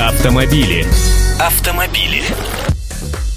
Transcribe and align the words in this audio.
Автомобили. 0.00 0.86
Автомобили. 1.38 2.22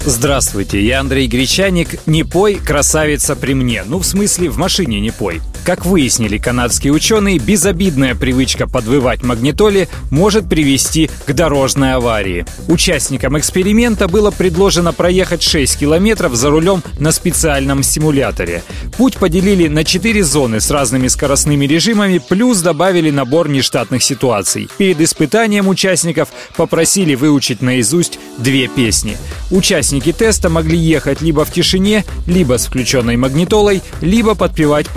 Здравствуйте, 0.06 0.82
я 0.82 1.00
Андрей 1.00 1.28
Гречаник. 1.28 2.00
Не 2.06 2.24
пой, 2.24 2.54
красавица 2.54 3.36
при 3.36 3.52
мне. 3.52 3.82
Ну, 3.84 3.98
в 3.98 4.06
смысле, 4.06 4.48
в 4.48 4.56
машине 4.56 4.98
не 4.98 5.10
пой. 5.10 5.42
Как 5.64 5.86
выяснили 5.86 6.36
канадские 6.36 6.92
ученые, 6.92 7.38
безобидная 7.38 8.14
привычка 8.14 8.68
подвывать 8.68 9.22
магнитоле 9.22 9.88
может 10.10 10.46
привести 10.46 11.08
к 11.26 11.32
дорожной 11.32 11.94
аварии. 11.94 12.44
Участникам 12.68 13.38
эксперимента 13.38 14.06
было 14.06 14.30
предложено 14.30 14.92
проехать 14.92 15.42
6 15.42 15.78
километров 15.78 16.34
за 16.34 16.50
рулем 16.50 16.82
на 17.00 17.12
специальном 17.12 17.82
симуляторе. 17.82 18.62
Путь 18.98 19.16
поделили 19.16 19.68
на 19.68 19.84
4 19.84 20.22
зоны 20.22 20.60
с 20.60 20.70
разными 20.70 21.08
скоростными 21.08 21.64
режимами, 21.64 22.18
плюс 22.18 22.60
добавили 22.60 23.10
набор 23.10 23.48
нештатных 23.48 24.02
ситуаций. 24.02 24.68
Перед 24.76 25.00
испытанием 25.00 25.66
участников 25.68 26.28
попросили 26.56 27.14
выучить 27.14 27.62
наизусть 27.62 28.18
две 28.36 28.68
песни. 28.68 29.16
Участники 29.50 30.12
теста 30.12 30.50
могли 30.50 30.76
ехать 30.76 31.22
либо 31.22 31.46
в 31.46 31.52
тишине, 31.52 32.04
либо 32.26 32.58
с 32.58 32.66
включенной 32.66 33.16
магнитолой, 33.16 33.82
либо 34.02 34.34
подпевать 34.34 34.88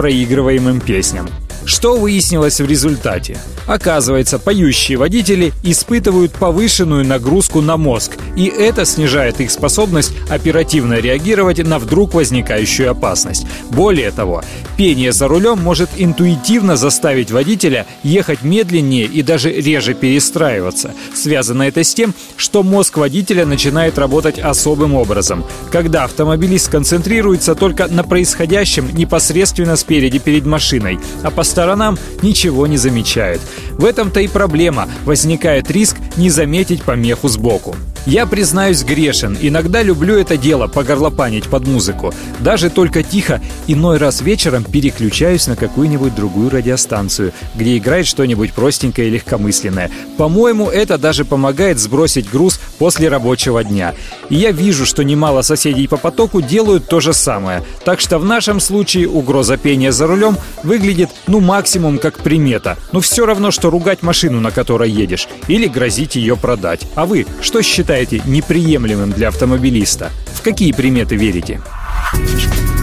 проигрываемым 0.58 0.82
песням. 0.82 1.47
Что 1.68 1.98
выяснилось 1.98 2.62
в 2.62 2.66
результате? 2.66 3.38
Оказывается, 3.66 4.40
поющие 4.40 4.98
водители 4.98 5.52
испытывают 5.64 6.32
повышенную 6.32 7.06
нагрузку 7.06 7.60
на 7.60 7.76
мозг, 7.76 8.14
и 8.38 8.46
это 8.46 8.86
снижает 8.86 9.42
их 9.42 9.52
способность 9.52 10.14
оперативно 10.30 10.94
реагировать 10.94 11.58
на 11.58 11.78
вдруг 11.78 12.14
возникающую 12.14 12.90
опасность. 12.90 13.46
Более 13.70 14.12
того, 14.12 14.44
пение 14.78 15.12
за 15.12 15.28
рулем 15.28 15.60
может 15.60 15.90
интуитивно 15.98 16.78
заставить 16.78 17.32
водителя 17.32 17.86
ехать 18.02 18.44
медленнее 18.44 19.04
и 19.04 19.22
даже 19.22 19.52
реже 19.52 19.94
перестраиваться. 19.94 20.94
Связано 21.14 21.64
это 21.64 21.84
с 21.84 21.94
тем, 21.94 22.14
что 22.38 22.64
мозг 22.64 22.96
водителя 22.96 23.46
начинает 23.46 23.98
работать 23.98 24.40
особым 24.40 24.94
образом, 24.94 25.44
когда 25.70 26.06
автомобилист 26.06 26.70
концентрируется 26.72 27.56
только 27.56 27.88
на 27.88 28.06
происходящем 28.06 28.96
непосредственно 28.96 29.76
спереди 29.76 30.20
перед 30.20 30.46
машиной, 30.46 30.98
а 31.24 31.30
по 31.30 31.44
сторонам 31.58 31.98
ничего 32.22 32.68
не 32.68 32.78
замечает. 32.78 33.42
В 33.80 33.86
этом-то 33.86 34.20
и 34.20 34.28
проблема. 34.28 34.88
Возникает 35.06 35.72
риск 35.72 35.98
не 36.16 36.30
заметить 36.30 36.84
помеху 36.84 37.30
сбоку. 37.30 37.76
Я, 38.08 38.26
признаюсь, 38.26 38.84
грешен. 38.84 39.38
Иногда 39.42 39.84
люблю 39.84 40.16
это 40.16 40.38
дело, 40.38 40.68
погорлопанить 40.68 41.50
под 41.50 41.68
музыку. 41.68 42.14
Даже 42.40 42.70
только 42.70 43.04
тихо, 43.04 43.42
иной 43.68 43.98
раз 43.98 44.22
вечером 44.22 44.64
переключаюсь 44.64 45.46
на 45.48 45.58
какую-нибудь 45.58 46.16
другую 46.16 46.50
радиостанцию, 46.50 47.34
где 47.54 47.78
играет 47.78 48.08
что-нибудь 48.08 48.54
простенькое 48.54 49.10
и 49.10 49.12
легкомысленное. 49.12 49.92
По-моему, 50.16 50.70
это 50.70 50.98
даже 50.98 51.26
помогает 51.26 51.80
сбросить 51.80 52.30
груз 52.30 52.62
после 52.80 53.10
рабочего 53.10 53.62
дня. 53.62 53.94
И 54.30 54.36
я 54.36 54.52
вижу, 54.52 54.86
что 54.86 55.04
немало 55.04 55.42
соседей 55.42 55.90
по 55.90 55.98
потоку 55.98 56.42
делают 56.42 56.88
то 56.88 57.02
же 57.02 57.12
самое. 57.12 57.62
Так 57.84 58.00
что 58.00 58.20
в 58.20 58.24
нашем 58.26 58.62
случае 58.62 59.10
угроза 59.10 59.58
пения 59.58 59.92
за 59.92 60.08
рулем 60.08 60.38
выглядит, 60.64 61.10
ну, 61.28 61.42
максимум 61.42 61.98
как 61.98 62.20
примета. 62.20 62.78
Но 62.94 63.02
все 63.02 63.26
равно, 63.26 63.52
что 63.52 63.70
ругать 63.70 64.02
машину, 64.02 64.40
на 64.40 64.52
которой 64.52 64.90
едешь, 64.90 65.28
или 65.50 65.68
грозить 65.68 66.16
ее 66.16 66.38
продать. 66.38 66.88
А 66.96 67.06
вы 67.06 67.26
что 67.42 67.62
считаете? 67.62 67.97
Считаете 67.98 68.22
неприемлемым 68.28 69.12
для 69.12 69.30
автомобилиста? 69.30 70.12
В 70.28 70.44
какие 70.44 70.72
приметы 70.72 71.16
верите? 71.16 71.62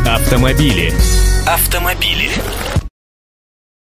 Автомобили. 0.06 0.92
Автомобили. 1.46 2.30